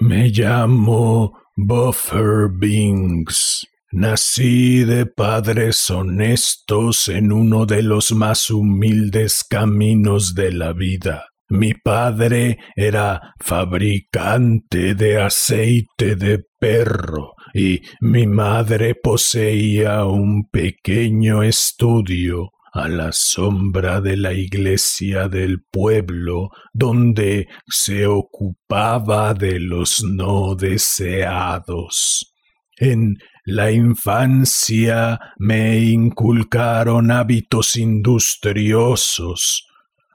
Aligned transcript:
Me 0.00 0.28
llamo 0.28 1.32
Buffer 1.56 2.48
Bings. 2.48 3.64
Nací 3.92 4.82
de 4.84 5.06
padres 5.06 5.88
honestos 5.88 7.08
en 7.08 7.30
uno 7.30 7.64
de 7.64 7.84
los 7.84 8.10
más 8.10 8.50
humildes 8.50 9.44
caminos 9.48 10.34
de 10.34 10.50
la 10.50 10.72
vida. 10.72 11.26
Mi 11.48 11.74
padre 11.74 12.58
era 12.74 13.34
fabricante 13.38 14.96
de 14.96 15.22
aceite 15.22 16.16
de 16.16 16.42
perro 16.58 17.34
y 17.54 17.80
mi 18.00 18.26
madre 18.26 18.96
poseía 18.96 20.04
un 20.06 20.48
pequeño 20.50 21.44
estudio 21.44 22.50
a 22.74 22.88
la 22.88 23.12
sombra 23.12 24.00
de 24.00 24.16
la 24.16 24.32
iglesia 24.32 25.28
del 25.28 25.62
pueblo, 25.70 26.50
donde 26.72 27.46
se 27.68 28.06
ocupaba 28.08 29.32
de 29.32 29.60
los 29.60 30.02
no 30.02 30.56
deseados. 30.56 32.34
En 32.76 33.16
la 33.44 33.70
infancia 33.70 35.20
me 35.38 35.78
inculcaron 35.78 37.12
hábitos 37.12 37.76
industriosos. 37.76 39.68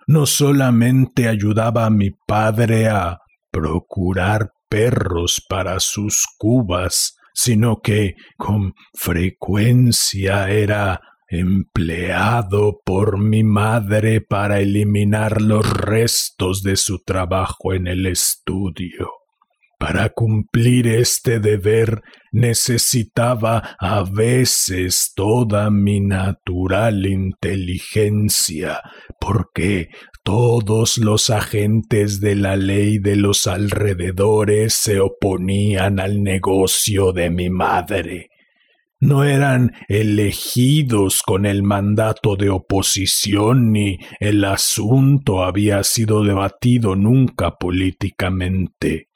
No 0.05 0.25
solamente 0.25 1.29
ayudaba 1.29 1.85
a 1.85 1.89
mi 1.89 2.11
padre 2.27 2.89
a 2.89 3.19
procurar 3.51 4.51
perros 4.67 5.41
para 5.47 5.79
sus 5.79 6.25
cubas, 6.37 7.15
sino 7.33 7.79
que 7.79 8.15
con 8.37 8.73
frecuencia 8.93 10.49
era 10.49 10.99
empleado 11.29 12.79
por 12.83 13.19
mi 13.19 13.43
madre 13.43 14.21
para 14.21 14.59
eliminar 14.59 15.41
los 15.41 15.69
restos 15.71 16.63
de 16.63 16.75
su 16.75 17.03
trabajo 17.03 17.73
en 17.73 17.87
el 17.87 18.07
estudio. 18.07 19.11
Para 19.77 20.09
cumplir 20.09 20.87
este 20.87 21.39
deber 21.39 22.01
necesitaba 22.33 23.77
a 23.79 24.03
veces 24.03 25.13
toda 25.15 25.69
mi 25.69 26.01
natural 26.01 27.05
inteligencia, 27.05 28.81
porque 29.21 29.87
todos 30.23 30.97
los 30.97 31.29
agentes 31.29 32.19
de 32.19 32.35
la 32.35 32.57
ley 32.57 32.97
de 32.97 33.15
los 33.15 33.47
alrededores 33.47 34.73
se 34.73 34.99
oponían 34.99 36.01
al 36.01 36.23
negocio 36.23 37.13
de 37.13 37.29
mi 37.29 37.49
madre 37.49 38.29
no 38.99 39.23
eran 39.23 39.71
elegidos 39.87 41.23
con 41.23 41.45
el 41.45 41.63
mandato 41.63 42.35
de 42.35 42.49
oposición 42.49 43.71
ni 43.71 43.97
el 44.19 44.43
asunto 44.43 45.43
había 45.43 45.83
sido 45.83 46.23
debatido 46.23 46.95
nunca 46.95 47.51
políticamente. 47.51 49.07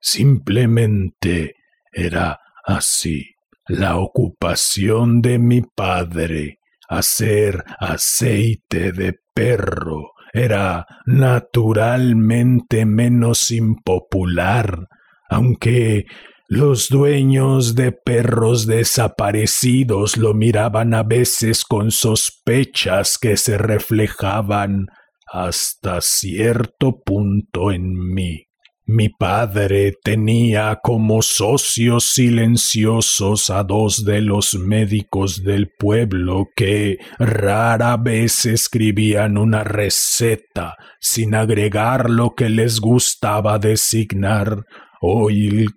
Simplemente 0.00 1.56
era 1.92 2.40
así. 2.64 3.34
La 3.68 3.98
ocupación 3.98 5.20
de 5.20 5.38
mi 5.38 5.62
padre, 5.62 6.58
hacer 6.88 7.62
aceite 7.78 8.92
de 8.92 9.14
perro, 9.34 10.12
era 10.32 10.86
naturalmente 11.06 12.86
menos 12.86 13.50
impopular, 13.50 14.88
aunque 15.28 16.06
los 16.50 16.88
dueños 16.88 17.76
de 17.76 17.92
perros 17.92 18.66
desaparecidos 18.66 20.16
lo 20.16 20.34
miraban 20.34 20.94
a 20.94 21.04
veces 21.04 21.64
con 21.64 21.92
sospechas 21.92 23.18
que 23.18 23.36
se 23.36 23.56
reflejaban 23.56 24.88
hasta 25.32 26.00
cierto 26.00 27.00
punto 27.06 27.70
en 27.70 27.92
mí. 27.92 28.46
Mi 28.84 29.10
padre 29.10 29.92
tenía 30.02 30.80
como 30.82 31.22
socios 31.22 32.06
silenciosos 32.06 33.48
a 33.48 33.62
dos 33.62 34.04
de 34.04 34.20
los 34.20 34.54
médicos 34.54 35.44
del 35.44 35.70
pueblo 35.78 36.46
que 36.56 36.98
rara 37.20 37.96
vez 37.96 38.44
escribían 38.44 39.38
una 39.38 39.62
receta 39.62 40.74
sin 40.98 41.36
agregar 41.36 42.10
lo 42.10 42.34
que 42.34 42.48
les 42.48 42.80
gustaba 42.80 43.60
designar 43.60 44.64
oil 45.00 45.68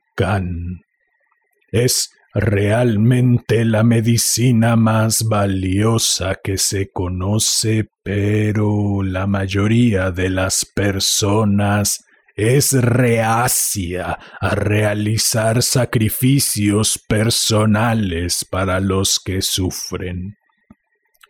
es 1.72 2.12
realmente 2.34 3.64
la 3.66 3.84
medicina 3.84 4.76
más 4.76 5.24
valiosa 5.28 6.36
que 6.44 6.58
se 6.58 6.90
conoce, 6.90 7.90
pero 8.04 9.04
la 9.04 9.28
mayoría 9.28 10.12
de 10.12 10.30
las 10.30 10.66
personas 10.66 12.06
es 12.36 12.74
reacia 12.74 14.18
a 14.42 14.56
realizar 14.56 15.62
sacrificios 15.62 17.00
personales 17.08 18.46
para 18.50 18.80
los 18.80 19.20
que 19.24 19.42
sufren. 19.42 20.36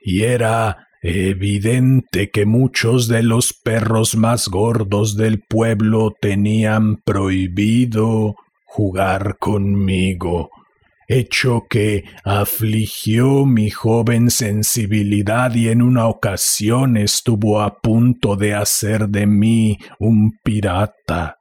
Y 0.01 0.23
era 0.23 0.87
evidente 1.01 2.29
que 2.31 2.45
muchos 2.45 3.09
de 3.09 3.23
los 3.23 3.53
perros 3.53 4.15
más 4.15 4.47
gordos 4.47 5.17
del 5.17 5.41
pueblo 5.41 6.13
tenían 6.19 6.95
prohibido 7.03 8.35
jugar 8.73 9.37
conmigo, 9.37 10.49
hecho 11.07 11.67
que 11.69 12.05
afligió 12.23 13.45
mi 13.45 13.69
joven 13.69 14.31
sensibilidad 14.31 15.53
y 15.53 15.69
en 15.69 15.83
una 15.83 16.07
ocasión 16.07 16.97
estuvo 16.97 17.61
a 17.61 17.79
punto 17.81 18.35
de 18.35 18.55
hacer 18.55 19.09
de 19.09 19.27
mí 19.27 19.77
un 19.99 20.31
pirata. 20.43 21.37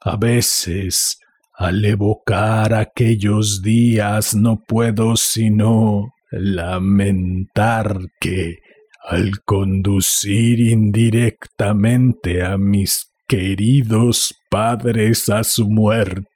A 0.00 0.16
veces, 0.16 1.20
al 1.56 1.84
evocar 1.84 2.74
aquellos 2.74 3.62
días, 3.62 4.34
no 4.34 4.60
puedo 4.66 5.14
sino 5.14 6.12
lamentar 6.32 8.00
que, 8.18 8.58
al 9.06 9.42
conducir 9.44 10.58
indirectamente 10.58 12.42
a 12.42 12.58
mis 12.58 13.12
queridos 13.28 14.34
padres 14.50 15.28
a 15.28 15.44
su 15.44 15.68
muerte, 15.70 16.33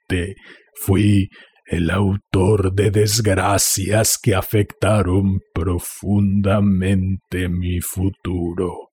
fui 0.75 1.29
el 1.65 1.91
autor 1.91 2.73
de 2.73 2.89
desgracias 2.89 4.17
que 4.17 4.33
afectaron 4.33 5.39
profundamente 5.53 7.47
mi 7.47 7.79
futuro. 7.79 8.89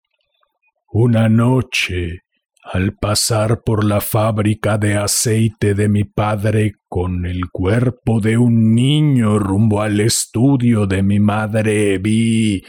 Una 0.93 1.29
noche, 1.29 2.21
al 2.63 2.95
pasar 2.95 3.63
por 3.65 3.85
la 3.85 4.01
fábrica 4.01 4.77
de 4.77 4.97
aceite 4.97 5.75
de 5.75 5.89
mi 5.89 6.05
padre 6.05 6.75
con 6.89 7.25
el 7.25 7.49
cuerpo 7.51 8.21
de 8.21 8.37
un 8.37 8.75
niño 8.75 9.39
rumbo 9.39 9.81
al 9.81 10.01
estudio 10.01 10.87
de 10.87 11.03
mi 11.03 11.19
madre, 11.19 11.99
vi 11.99 12.63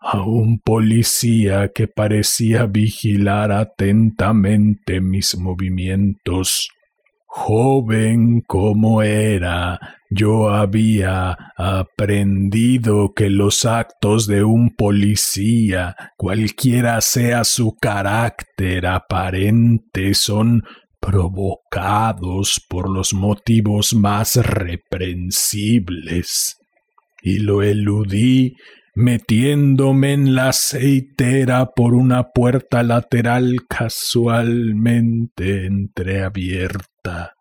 a 0.00 0.20
un 0.20 0.60
policía 0.60 1.72
que 1.74 1.88
parecía 1.88 2.66
vigilar 2.66 3.52
atentamente 3.52 5.00
mis 5.00 5.36
movimientos. 5.38 6.68
Joven 7.38 8.40
como 8.40 9.02
era, 9.02 9.78
yo 10.08 10.48
había 10.48 11.36
aprendido 11.54 13.12
que 13.14 13.28
los 13.28 13.66
actos 13.66 14.26
de 14.26 14.42
un 14.42 14.74
policía, 14.74 15.94
cualquiera 16.16 16.98
sea 17.02 17.44
su 17.44 17.76
carácter 17.76 18.86
aparente, 18.86 20.14
son 20.14 20.62
provocados 20.98 22.58
por 22.70 22.88
los 22.88 23.12
motivos 23.12 23.92
más 23.92 24.36
reprensibles. 24.36 26.56
Y 27.22 27.40
lo 27.40 27.62
eludí 27.62 28.56
metiéndome 28.96 30.14
en 30.14 30.34
la 30.34 30.48
aceitera 30.48 31.66
por 31.66 31.92
una 31.92 32.30
puerta 32.30 32.82
lateral 32.82 33.58
casualmente 33.68 35.66
entreabierta. 35.66 37.34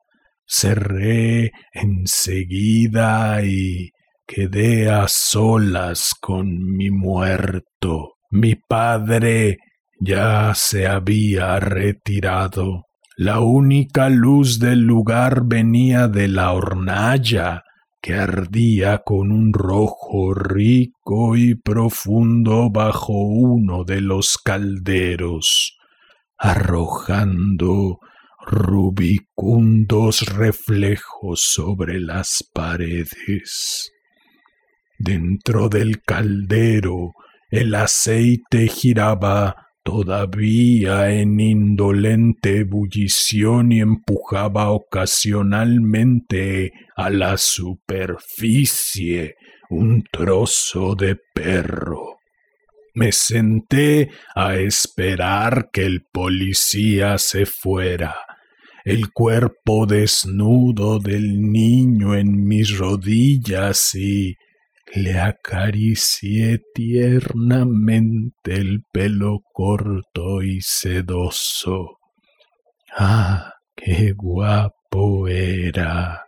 Cerré 0.45 1.53
enseguida 1.71 3.41
y 3.41 3.91
quedé 4.27 4.89
a 4.89 5.07
solas 5.07 6.13
con 6.19 6.75
mi 6.75 6.91
muerto. 6.91 8.15
Mi 8.31 8.55
padre 8.55 9.59
ya 9.97 10.53
se 10.55 10.87
había 10.87 11.57
retirado. 11.61 12.83
La 13.15 13.39
única 13.39 14.09
luz 14.09 14.59
del 14.59 14.81
lugar 14.81 15.43
venía 15.45 16.09
de 16.09 16.27
la 16.27 16.51
hornalla, 16.51 17.63
que 18.05 18.13
ardía 18.13 18.99
con 18.99 19.31
un 19.31 19.51
rojo 19.51 20.35
rico 20.35 21.35
y 21.35 21.55
profundo 21.55 22.69
bajo 22.69 23.13
uno 23.13 23.83
de 23.83 23.99
los 23.99 24.37
calderos, 24.37 25.75
arrojando 26.37 27.97
rubicundos 28.45 30.21
reflejos 30.35 31.41
sobre 31.41 31.99
las 31.99 32.47
paredes. 32.53 33.91
Dentro 34.99 35.67
del 35.67 36.03
caldero 36.03 37.13
el 37.49 37.73
aceite 37.73 38.67
giraba 38.67 39.64
todavía 39.85 41.11
en 41.11 41.39
indolente 41.39 42.61
ebullición 42.61 43.71
y 43.71 43.81
empujaba 43.81 44.71
ocasionalmente 44.71 46.73
a 46.95 47.11
la 47.11 47.37
superficie 47.37 49.35
un 49.69 50.03
trozo 50.11 50.95
de 50.95 51.15
perro. 51.33 52.17
Me 52.95 53.11
senté 53.11 54.09
a 54.33 54.55
esperar 54.55 55.69
que 55.71 55.85
el 55.85 56.01
policía 56.11 57.19
se 57.19 57.45
fuera. 57.45 58.15
El 58.85 59.11
cuerpo 59.11 59.85
desnudo 59.85 60.97
del 60.97 61.51
niño 61.51 62.15
en 62.15 62.47
mis 62.47 62.75
rodillas 62.75 63.93
y 63.93 64.35
le 64.93 65.19
acaricié 65.19 66.61
tiernamente 66.73 68.55
el 68.55 68.83
pelo 68.91 69.41
corto 69.51 70.41
y 70.41 70.61
sedoso. 70.61 71.99
Ah, 72.97 73.53
qué 73.75 74.13
guapo 74.13 75.27
era. 75.27 76.25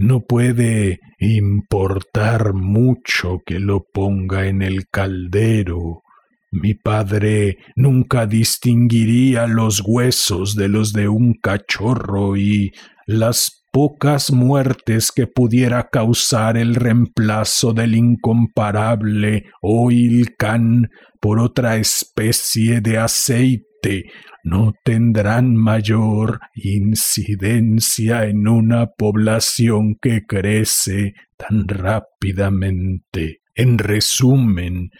no 0.00 0.20
puede 0.20 1.00
importar 1.18 2.54
mucho 2.54 3.42
que 3.44 3.58
lo 3.58 3.84
ponga 3.84 4.46
en 4.46 4.62
el 4.62 4.88
caldero. 4.88 6.02
Mi 6.50 6.72
padre 6.72 7.58
nunca 7.76 8.26
distinguiría 8.26 9.46
los 9.46 9.82
huesos 9.84 10.56
de 10.56 10.68
los 10.68 10.94
de 10.94 11.08
un 11.08 11.34
cachorro 11.34 12.38
y 12.38 12.72
las 13.04 13.59
pocas 13.72 14.32
muertes 14.32 15.12
que 15.12 15.26
pudiera 15.26 15.88
causar 15.90 16.56
el 16.56 16.74
reemplazo 16.74 17.72
del 17.72 17.94
incomparable 17.94 19.44
oil 19.62 20.34
can 20.36 20.88
por 21.20 21.38
otra 21.38 21.76
especie 21.76 22.80
de 22.80 22.98
aceite 22.98 24.04
no 24.42 24.72
tendrán 24.84 25.54
mayor 25.54 26.40
incidencia 26.54 28.24
en 28.24 28.48
una 28.48 28.86
población 28.86 29.96
que 30.00 30.22
crece 30.26 31.14
tan 31.36 31.68
rápidamente. 31.68 33.40
En 33.54 33.78
resumen, 33.78 34.90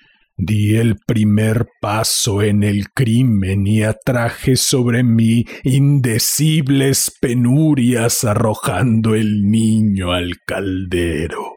di 0.43 0.77
el 0.77 0.97
primer 1.07 1.67
paso 1.81 2.41
en 2.43 2.63
el 2.63 2.91
crimen 2.93 3.67
y 3.67 3.83
atraje 3.83 4.57
sobre 4.57 5.03
mí 5.03 5.45
indecibles 5.65 7.13
penurias 7.21 8.25
arrojando 8.25 9.15
el 9.15 9.51
niño 9.51 10.13
al 10.13 10.39
caldero. 10.47 11.57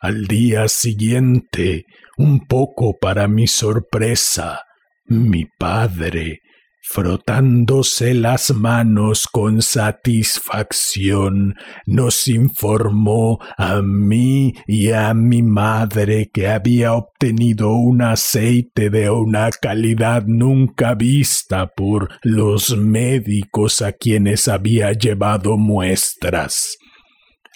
Al 0.00 0.26
día 0.26 0.66
siguiente, 0.68 1.84
un 2.16 2.46
poco 2.46 2.96
para 2.98 3.28
mi 3.28 3.46
sorpresa, 3.46 4.62
mi 5.06 5.44
padre, 5.44 6.40
frotándose 6.82 8.12
las 8.12 8.52
manos 8.52 9.28
con 9.28 9.62
satisfacción, 9.62 11.54
nos 11.86 12.26
informó 12.26 13.38
a 13.56 13.80
mí 13.80 14.52
y 14.66 14.90
a 14.90 15.14
mi 15.14 15.42
madre 15.42 16.28
que 16.32 16.48
había 16.48 16.94
obtenido 16.94 17.70
un 17.72 18.02
aceite 18.02 18.90
de 18.90 19.08
una 19.10 19.50
calidad 19.50 20.24
nunca 20.26 20.94
vista 20.94 21.68
por 21.68 22.08
los 22.22 22.76
médicos 22.76 23.80
a 23.80 23.92
quienes 23.92 24.48
había 24.48 24.92
llevado 24.92 25.56
muestras. 25.56 26.78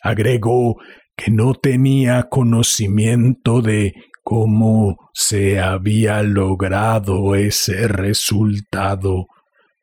Agregó 0.03 0.77
que 1.17 1.33
no 1.33 1.55
tenía 1.55 2.29
conocimiento 2.31 3.61
de 3.61 3.95
cómo 4.27 5.09
se 5.15 5.61
había 5.61 6.21
logrado 6.25 7.37
ese 7.37 7.87
resultado. 7.87 9.29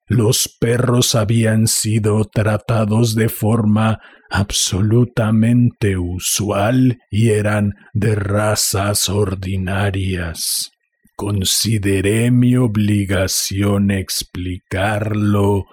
Los 0.06 0.54
perros 0.60 1.16
habían 1.16 1.66
sido 1.66 2.26
tratados 2.26 3.16
de 3.16 3.30
forma 3.30 4.02
absolutamente 4.30 5.96
usual 5.96 7.00
y 7.10 7.30
eran 7.30 7.72
de 7.94 8.16
razas 8.16 9.08
ordinarias. 9.08 10.72
Consideré 11.16 12.30
mi 12.30 12.58
obligación 12.58 13.92
explicarlo 13.92 15.68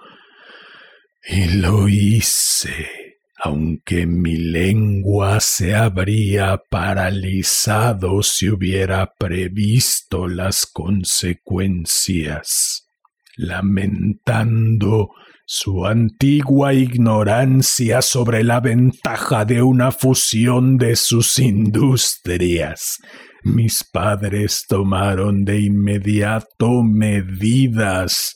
y 1.27 1.57
lo 1.57 1.89
hice 1.89 3.00
aunque 3.43 4.05
mi 4.05 4.37
lengua 4.37 5.39
se 5.39 5.73
habría 5.73 6.61
paralizado 6.69 8.21
si 8.21 8.49
hubiera 8.49 9.15
previsto 9.17 10.27
las 10.27 10.67
consecuencias, 10.67 12.87
lamentando 13.35 15.09
su 15.47 15.87
antigua 15.87 16.75
ignorancia 16.75 18.03
sobre 18.03 18.43
la 18.43 18.59
ventaja 18.59 19.43
de 19.43 19.63
una 19.63 19.91
fusión 19.91 20.77
de 20.77 20.95
sus 20.95 21.39
industrias. 21.39 22.99
Mis 23.43 23.83
padres 23.83 24.65
tomaron 24.69 25.45
de 25.45 25.61
inmediato 25.61 26.83
medidas 26.83 28.35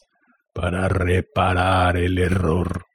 para 0.51 0.89
reparar 0.89 1.95
el 1.95 2.17
error. 2.17 2.85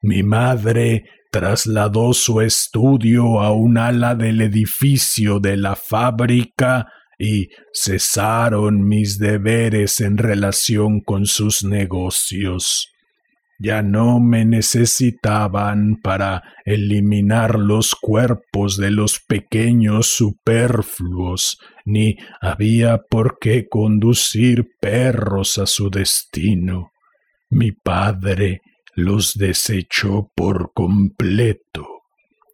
Mi 0.00 0.22
madre 0.22 1.04
trasladó 1.30 2.12
su 2.12 2.40
estudio 2.40 3.40
a 3.40 3.52
un 3.52 3.78
ala 3.78 4.14
del 4.14 4.40
edificio 4.40 5.38
de 5.40 5.56
la 5.56 5.76
fábrica 5.76 6.88
y 7.18 7.48
cesaron 7.72 8.86
mis 8.86 9.18
deberes 9.18 10.00
en 10.00 10.18
relación 10.18 11.00
con 11.00 11.26
sus 11.26 11.62
negocios. 11.62 12.90
Ya 13.62 13.82
no 13.82 14.20
me 14.20 14.46
necesitaban 14.46 16.00
para 16.02 16.42
eliminar 16.64 17.58
los 17.58 17.94
cuerpos 17.94 18.78
de 18.78 18.90
los 18.90 19.20
pequeños 19.20 20.06
superfluos, 20.06 21.58
ni 21.84 22.16
había 22.40 23.02
por 23.10 23.38
qué 23.38 23.68
conducir 23.68 24.70
perros 24.80 25.58
a 25.58 25.66
su 25.66 25.90
destino. 25.90 26.92
Mi 27.50 27.72
padre 27.72 28.62
los 28.94 29.34
desechó 29.34 30.30
por 30.34 30.72
completo, 30.74 31.86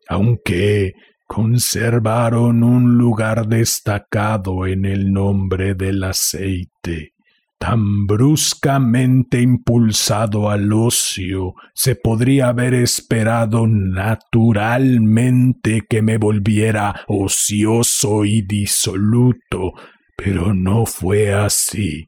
aunque 0.08 0.94
conservaron 1.26 2.62
un 2.62 2.96
lugar 2.96 3.48
destacado 3.48 4.66
en 4.66 4.84
el 4.84 5.12
nombre 5.12 5.74
del 5.74 6.04
aceite. 6.04 7.12
tan 7.58 8.06
bruscamente 8.06 9.40
impulsado 9.40 10.50
al 10.50 10.70
ocio, 10.74 11.54
se 11.74 11.96
podría 11.96 12.48
haber 12.48 12.74
esperado 12.74 13.66
naturalmente 13.66 15.80
que 15.88 16.02
me 16.02 16.18
volviera 16.18 17.00
ocioso 17.08 18.26
y 18.26 18.42
disoluto, 18.42 19.72
pero 20.18 20.52
no 20.52 20.84
fue 20.84 21.32
así. 21.32 22.06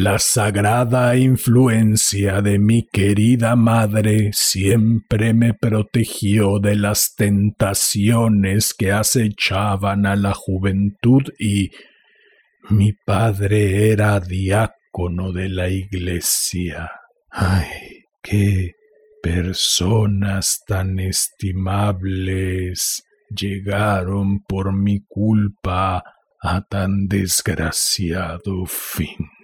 La 0.00 0.20
sagrada 0.20 1.16
influencia 1.16 2.40
de 2.40 2.60
mi 2.60 2.86
querida 2.86 3.56
madre 3.56 4.30
siempre 4.32 5.34
me 5.34 5.54
protegió 5.54 6.60
de 6.60 6.76
las 6.76 7.16
tentaciones 7.16 8.74
que 8.74 8.92
acechaban 8.92 10.06
a 10.06 10.14
la 10.14 10.34
juventud 10.34 11.24
y 11.36 11.72
mi 12.70 12.92
padre 12.92 13.90
era 13.90 14.20
diácono 14.20 15.32
de 15.32 15.48
la 15.48 15.68
iglesia. 15.68 16.92
Ay, 17.32 18.04
qué 18.22 18.74
personas 19.20 20.62
tan 20.64 21.00
estimables 21.00 23.02
llegaron 23.30 24.44
por 24.46 24.72
mi 24.72 25.00
culpa 25.08 26.04
a 26.40 26.60
tan 26.68 27.08
desgraciado 27.08 28.64
fin. 28.64 29.37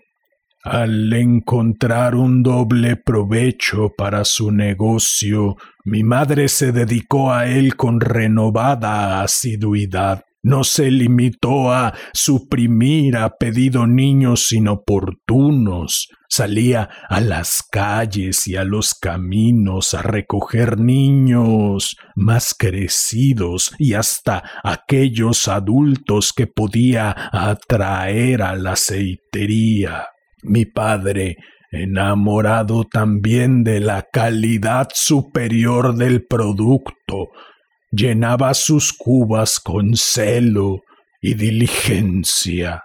Al 0.65 1.13
encontrar 1.13 2.15
un 2.15 2.43
doble 2.43 2.97
provecho 2.97 3.93
para 3.95 4.25
su 4.25 4.51
negocio, 4.51 5.57
mi 5.85 6.03
madre 6.03 6.49
se 6.49 6.73
dedicó 6.73 7.35
a 7.35 7.47
él 7.47 7.77
con 7.77 8.01
renovada 8.01 9.21
asiduidad. 9.21 10.25
No 10.43 10.65
se 10.65 10.91
limitó 10.91 11.71
a 11.71 11.93
suprimir 12.15 13.19
a 13.19 13.37
pedido 13.37 13.87
niños 13.87 14.53
inoportunos. 14.53 16.09
Salía 16.31 16.89
a 17.11 17.21
las 17.21 17.63
calles 17.71 18.47
y 18.49 18.57
a 18.57 18.65
los 18.65 18.95
caminos 18.95 19.93
a 19.93 20.01
recoger 20.01 20.81
niños 20.81 21.99
más 22.17 22.55
crecidos 22.59 23.75
y 23.79 23.93
hasta 23.93 24.43
aquellos 24.63 25.47
adultos 25.47 26.33
que 26.33 26.47
podía 26.47 27.15
atraer 27.33 28.41
a 28.41 28.57
la 28.57 28.73
aceitería. 28.73 30.07
Mi 30.45 30.67
padre, 30.67 31.37
enamorado 31.71 32.85
también 32.85 33.65
de 33.65 33.81
la 33.81 34.07
calidad 34.13 34.89
superior 34.93 35.95
del 35.97 36.25
producto, 36.27 37.29
llenaba 37.91 38.55
sus 38.55 38.93
cubas 38.93 39.59
con 39.59 39.97
celo 39.97 40.83
y 41.21 41.35
diligencia. 41.35 42.83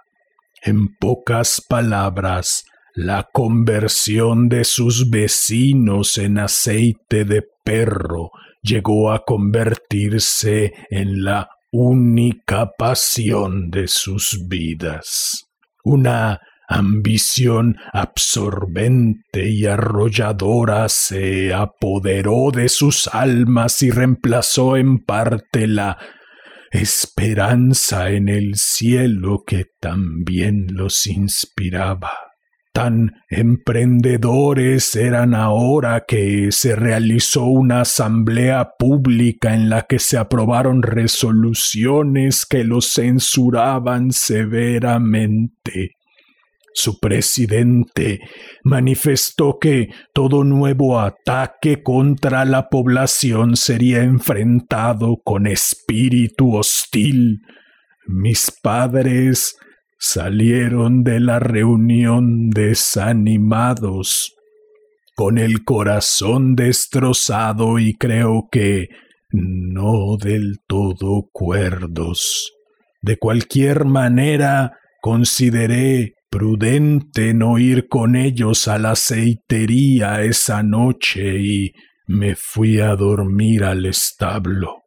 En 0.62 0.94
pocas 0.96 1.62
palabras, 1.68 2.64
la 2.94 3.28
conversión 3.32 4.48
de 4.48 4.64
sus 4.64 5.10
vecinos 5.10 6.18
en 6.18 6.38
aceite 6.38 7.24
de 7.24 7.42
perro 7.64 8.30
llegó 8.62 9.12
a 9.12 9.24
convertirse 9.24 10.72
en 10.90 11.24
la 11.24 11.48
única 11.72 12.70
pasión 12.76 13.70
de 13.70 13.86
sus 13.86 14.46
vidas. 14.48 15.46
Una 15.84 16.40
ambición 16.70 17.76
absorbente 17.92 19.50
y 19.50 19.66
arrolladora 19.66 20.88
se 20.88 21.52
apoderó 21.52 22.52
de 22.52 22.68
sus 22.68 23.08
almas 23.08 23.82
y 23.82 23.90
reemplazó 23.90 24.76
en 24.76 24.98
parte 24.98 25.66
la 25.66 25.98
esperanza 26.70 28.10
en 28.10 28.28
el 28.28 28.54
cielo 28.54 29.42
que 29.44 29.66
también 29.80 30.68
los 30.70 31.08
inspiraba. 31.08 32.12
Tan 32.72 33.14
emprendedores 33.28 34.94
eran 34.94 35.34
ahora 35.34 36.04
que 36.06 36.52
se 36.52 36.76
realizó 36.76 37.46
una 37.46 37.80
asamblea 37.80 38.74
pública 38.78 39.54
en 39.54 39.68
la 39.68 39.82
que 39.82 39.98
se 39.98 40.16
aprobaron 40.18 40.84
resoluciones 40.84 42.46
que 42.46 42.62
los 42.62 42.92
censuraban 42.92 44.12
severamente. 44.12 45.96
Su 46.72 47.00
presidente 47.00 48.20
manifestó 48.62 49.58
que 49.60 49.88
todo 50.14 50.44
nuevo 50.44 51.00
ataque 51.00 51.82
contra 51.82 52.44
la 52.44 52.68
población 52.68 53.56
sería 53.56 54.02
enfrentado 54.02 55.16
con 55.24 55.46
espíritu 55.46 56.54
hostil. 56.54 57.40
Mis 58.06 58.52
padres 58.62 59.56
salieron 59.98 61.02
de 61.02 61.20
la 61.20 61.40
reunión 61.40 62.50
desanimados, 62.50 64.34
con 65.16 65.38
el 65.38 65.64
corazón 65.64 66.54
destrozado 66.54 67.78
y 67.78 67.94
creo 67.94 68.48
que 68.50 68.88
no 69.32 70.16
del 70.16 70.60
todo 70.66 71.28
cuerdos. 71.32 72.52
De 73.02 73.18
cualquier 73.18 73.84
manera, 73.84 74.78
consideré 75.02 76.14
prudente 76.30 77.34
no 77.34 77.58
ir 77.58 77.88
con 77.88 78.14
ellos 78.14 78.68
a 78.68 78.78
la 78.78 78.92
aceitería 78.92 80.22
esa 80.22 80.62
noche 80.62 81.40
y 81.40 81.72
me 82.06 82.36
fui 82.36 82.80
a 82.80 82.94
dormir 82.94 83.64
al 83.64 83.84
establo. 83.84 84.84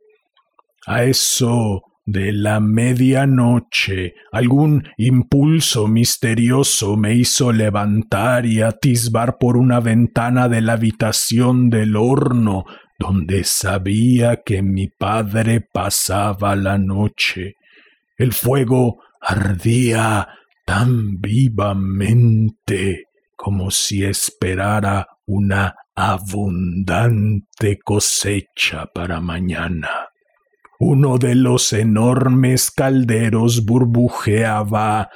A 0.87 1.03
eso 1.03 1.83
de 2.05 2.33
la 2.33 2.59
medianoche 2.59 4.13
algún 4.31 4.87
impulso 4.97 5.87
misterioso 5.87 6.97
me 6.97 7.13
hizo 7.13 7.51
levantar 7.51 8.45
y 8.45 8.61
atisbar 8.61 9.37
por 9.37 9.57
una 9.57 9.79
ventana 9.79 10.49
de 10.49 10.61
la 10.61 10.73
habitación 10.73 11.69
del 11.69 11.95
horno 11.95 12.65
donde 12.99 13.43
sabía 13.43 14.43
que 14.45 14.61
mi 14.61 14.87
padre 14.87 15.61
pasaba 15.61 16.55
la 16.55 16.77
noche. 16.77 17.55
El 18.17 18.33
fuego 18.33 18.99
ardía 19.21 20.27
tan 20.65 21.19
vivamente 21.19 23.05
como 23.35 23.71
si 23.71 24.03
esperara 24.03 25.07
una 25.25 25.75
abundante 25.95 27.79
cosecha 27.83 28.85
para 28.93 29.19
mañana. 29.19 30.09
Uno 30.79 31.17
de 31.17 31.35
los 31.35 31.71
enormes 31.73 32.71
calderos 32.71 33.65
burbujeaba 33.65 35.09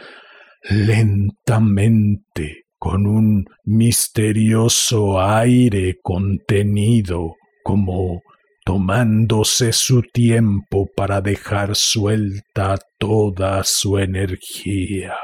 lentamente 0.70 2.66
con 2.78 3.08
un 3.08 3.46
misterioso 3.64 5.20
aire 5.20 5.98
contenido 6.02 7.36
como 7.64 8.22
tomándose 8.64 9.74
su 9.74 10.02
tiempo 10.04 10.88
para 10.96 11.22
dejar 11.22 11.76
suelta 11.76 12.78
toda 12.98 13.64
su 13.64 13.98
energía. 13.98 15.16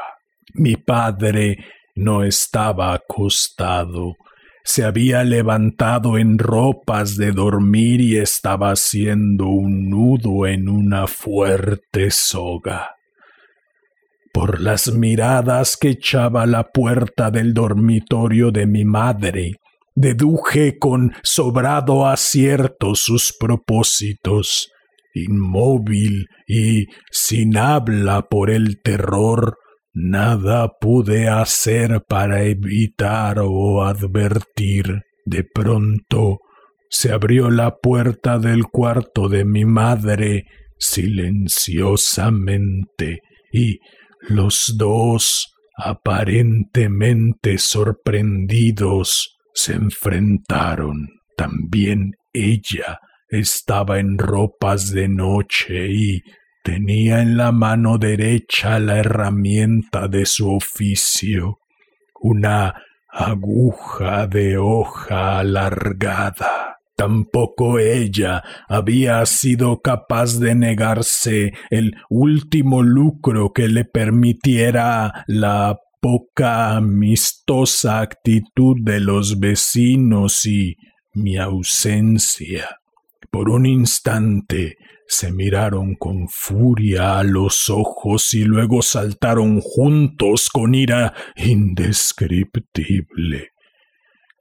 Mi 0.54 0.76
padre 0.76 1.58
no 1.96 2.24
estaba 2.24 2.94
acostado, 2.94 4.16
se 4.64 4.84
había 4.84 5.24
levantado 5.24 6.18
en 6.18 6.38
ropas 6.38 7.18
de 7.18 7.32
dormir 7.32 8.02
y 8.02 8.18
estaba 8.18 8.72
haciendo 8.72 9.48
un 9.48 9.90
nudo 9.90 10.48
en 10.48 10.70
una 10.70 11.08
fuerte 11.08 12.12
soga. 12.12 12.96
Por 14.32 14.62
las 14.62 14.94
miradas 14.94 15.78
que 15.78 15.90
echaba 15.90 16.46
la 16.46 16.64
puerta 16.70 17.30
del 17.30 17.54
dormitorio 17.54 18.52
de 18.52 18.66
mi 18.66 18.86
madre, 18.86 19.54
deduje 19.96 20.80
con 20.80 21.14
sobrado 21.24 22.08
acierto 22.08 22.96
sus 22.96 23.36
propósitos. 23.38 24.72
Inmóvil 25.14 26.28
y 26.48 26.88
sin 27.12 27.58
habla 27.58 28.24
por 28.24 28.50
el 28.50 28.82
terror, 28.82 29.58
Nada 29.94 30.80
pude 30.80 31.30
hacer 31.30 32.04
para 32.08 32.44
evitar 32.44 33.38
o 33.40 33.84
advertir. 33.84 35.04
De 35.26 35.44
pronto 35.44 36.40
se 36.90 37.12
abrió 37.12 37.52
la 37.52 37.78
puerta 37.78 38.40
del 38.40 38.66
cuarto 38.66 39.30
de 39.30 39.46
mi 39.46 39.66
madre 39.66 40.46
silenciosamente 40.80 43.22
y 43.52 43.80
los 44.22 44.76
dos, 44.78 45.54
aparentemente 45.78 47.58
sorprendidos, 47.58 49.38
se 49.54 49.74
enfrentaron. 49.74 51.10
También 51.38 52.14
ella 52.34 53.00
estaba 53.30 54.00
en 54.00 54.18
ropas 54.18 54.92
de 54.92 55.08
noche 55.08 55.88
y 55.92 56.22
Tenía 56.64 57.22
en 57.22 57.36
la 57.36 57.52
mano 57.52 57.98
derecha 57.98 58.80
la 58.80 58.98
herramienta 58.98 60.08
de 60.08 60.26
su 60.26 60.50
oficio, 60.50 61.60
una 62.22 62.74
aguja 63.10 64.28
de 64.28 64.58
hoja 64.58 65.40
alargada. 65.40 66.78
Tampoco 66.96 67.80
ella 67.80 68.42
había 68.70 69.26
sido 69.26 69.82
capaz 69.82 70.40
de 70.40 70.56
negarse 70.56 71.52
el 71.70 71.98
último 72.10 72.82
lucro 72.82 73.52
que 73.52 73.68
le 73.68 73.84
permitiera 73.84 75.26
la 75.28 75.78
poca 76.00 76.78
amistosa 76.78 78.00
actitud 78.00 78.78
de 78.80 79.02
los 79.02 79.38
vecinos 79.38 80.46
y 80.46 80.78
mi 81.14 81.36
ausencia. 81.36 82.78
Por 83.30 83.50
un 83.50 83.66
instante 83.66 84.78
se 85.14 85.32
miraron 85.32 85.96
con 85.96 86.28
furia 86.28 87.20
a 87.20 87.24
los 87.24 87.70
ojos 87.70 88.34
y 88.34 88.44
luego 88.44 88.82
saltaron 88.82 89.62
juntos 89.62 90.50
con 90.50 90.76
ira 90.76 91.14
indescriptible. 91.36 93.52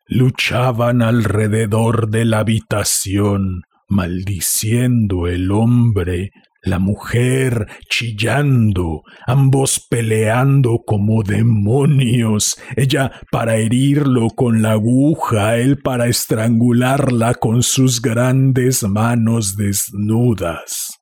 Luchaban 0.06 1.02
alrededor 1.02 2.08
de 2.08 2.24
la 2.24 2.40
habitación, 2.40 3.62
maldiciendo 3.88 5.28
el 5.28 5.52
hombre 5.52 6.32
la 6.62 6.78
mujer 6.78 7.66
chillando, 7.88 9.02
ambos 9.26 9.84
peleando 9.90 10.82
como 10.86 11.24
demonios, 11.24 12.56
ella 12.76 13.12
para 13.32 13.56
herirlo 13.56 14.28
con 14.30 14.62
la 14.62 14.72
aguja, 14.72 15.56
él 15.56 15.78
para 15.82 16.06
estrangularla 16.06 17.34
con 17.34 17.62
sus 17.62 18.00
grandes 18.00 18.84
manos 18.84 19.56
desnudas. 19.56 21.00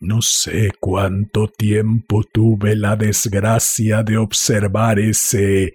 No 0.00 0.22
sé 0.22 0.70
cuánto 0.80 1.48
tiempo 1.48 2.22
tuve 2.32 2.76
la 2.76 2.96
desgracia 2.96 4.02
de 4.02 4.18
observar 4.18 4.98
ese 4.98 5.74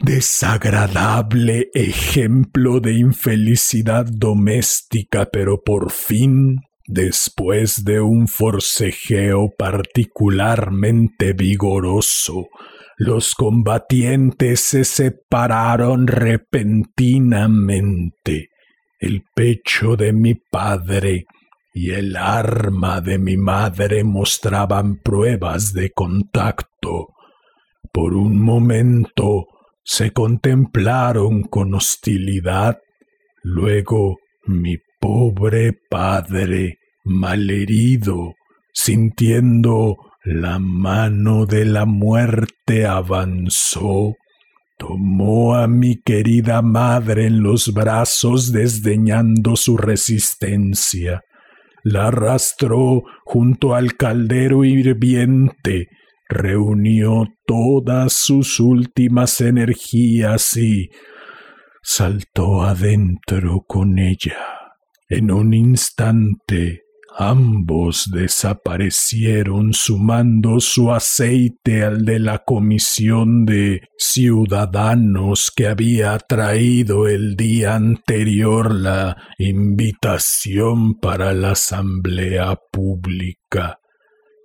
desagradable 0.00 1.70
ejemplo 1.74 2.80
de 2.80 2.94
infelicidad 2.94 4.06
doméstica, 4.06 5.28
pero 5.30 5.62
por 5.62 5.92
fin 5.92 6.56
Después 6.86 7.84
de 7.84 8.00
un 8.00 8.26
forcejeo 8.26 9.50
particularmente 9.56 11.32
vigoroso, 11.32 12.48
los 12.96 13.34
combatientes 13.34 14.60
se 14.60 14.84
separaron 14.84 16.06
repentinamente. 16.06 18.50
El 18.98 19.24
pecho 19.34 19.96
de 19.96 20.12
mi 20.12 20.34
padre 20.34 21.26
y 21.74 21.90
el 21.90 22.16
arma 22.16 23.00
de 23.00 23.18
mi 23.18 23.36
madre 23.36 24.04
mostraban 24.04 24.96
pruebas 24.96 25.72
de 25.72 25.90
contacto. 25.90 27.08
Por 27.92 28.14
un 28.14 28.38
momento 28.38 29.46
se 29.84 30.12
contemplaron 30.12 31.42
con 31.42 31.74
hostilidad, 31.74 32.78
luego 33.42 34.18
mi 34.46 34.78
pobre 35.02 35.72
padre 35.90 36.78
malherido, 37.04 38.34
sintiendo 38.72 39.96
la 40.24 40.60
mano 40.60 41.44
de 41.44 41.64
la 41.64 41.86
muerte, 41.86 42.86
avanzó, 42.86 44.14
tomó 44.78 45.56
a 45.56 45.66
mi 45.66 45.96
querida 45.96 46.62
madre 46.62 47.26
en 47.26 47.42
los 47.42 47.74
brazos 47.74 48.52
desdeñando 48.52 49.56
su 49.56 49.76
resistencia, 49.76 51.22
la 51.82 52.06
arrastró 52.06 53.02
junto 53.24 53.74
al 53.74 53.96
caldero 53.96 54.64
hirviente, 54.64 55.88
reunió 56.28 57.26
todas 57.44 58.12
sus 58.12 58.60
últimas 58.60 59.40
energías 59.40 60.56
y 60.56 60.90
saltó 61.82 62.62
adentro 62.62 63.64
con 63.66 63.98
ella. 63.98 64.61
En 65.14 65.30
un 65.30 65.52
instante 65.52 66.84
Ambos 67.18 68.10
desaparecieron 68.10 69.74
sumando 69.74 70.60
su 70.60 70.92
aceite 70.92 71.84
al 71.84 72.06
de 72.06 72.18
la 72.18 72.38
comisión 72.38 73.44
de 73.44 73.82
ciudadanos 73.98 75.52
que 75.54 75.66
había 75.66 76.18
traído 76.18 77.08
el 77.08 77.36
día 77.36 77.74
anterior 77.74 78.74
la 78.74 79.18
invitación 79.36 80.94
para 80.94 81.34
la 81.34 81.50
asamblea 81.50 82.58
pública. 82.72 83.78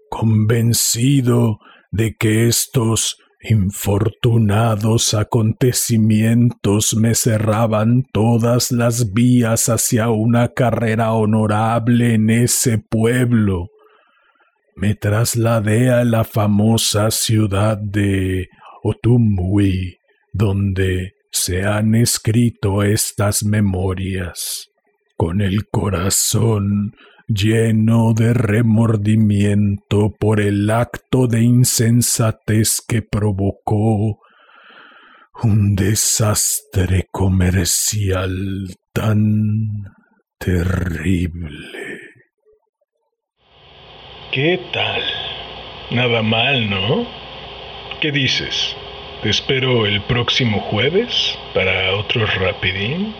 Convencido 0.10 1.60
de 1.90 2.16
que 2.20 2.48
estos 2.48 3.18
Infortunados 3.40 5.14
acontecimientos 5.14 6.96
me 6.96 7.14
cerraban 7.14 8.04
todas 8.12 8.72
las 8.72 9.14
vías 9.14 9.70
hacia 9.70 10.10
una 10.10 10.50
carrera 10.50 11.14
honorable 11.14 12.16
en 12.16 12.32
ese 12.32 12.80
pueblo. 12.80 13.70
Me 14.76 14.96
trasladé 14.96 15.92
a 15.92 16.04
la 16.04 16.24
famosa 16.24 17.12
ciudad 17.12 17.78
de 17.78 18.48
Otumwi, 18.84 19.98
donde 20.34 21.14
se 21.32 21.64
han 21.64 21.94
escrito 21.94 22.82
estas 22.82 23.44
memorias. 23.44 24.70
Con 25.16 25.42
el 25.42 25.68
corazón 25.70 26.96
lleno 27.28 28.14
de 28.14 28.34
remordimiento 28.34 30.14
por 30.18 30.40
el 30.40 30.70
acto 30.70 31.28
de 31.28 31.42
insensatez 31.42 32.82
que 32.88 33.02
provocó 33.02 34.20
un 35.44 35.76
desastre 35.76 37.08
comercial 37.12 38.76
tan 38.94 39.94
terrible. 40.40 42.00
¿Qué 44.32 44.60
tal? 44.74 45.02
Nada 45.92 46.22
mal, 46.22 46.70
¿no? 46.70 47.08
¿Qué 48.02 48.12
dices? 48.12 48.76
¿Te 49.22 49.30
espero 49.30 49.86
el 49.86 50.02
próximo 50.04 50.60
jueves 50.60 51.38
para 51.54 51.96
otro 51.96 52.26
rapidín? 52.26 53.14